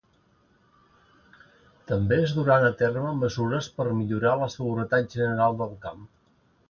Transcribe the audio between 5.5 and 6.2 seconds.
del camp.